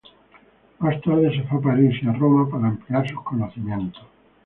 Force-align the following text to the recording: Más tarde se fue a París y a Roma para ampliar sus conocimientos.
Más 0.79 0.99
tarde 1.01 1.29
se 1.31 1.43
fue 1.47 1.59
a 1.59 1.61
París 1.61 2.01
y 2.01 2.07
a 2.07 2.13
Roma 2.13 2.49
para 2.49 2.69
ampliar 2.69 3.07
sus 3.07 3.21
conocimientos. 3.21 4.01